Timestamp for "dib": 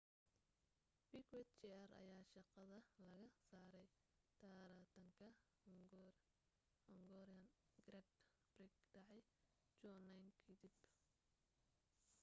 10.61-10.73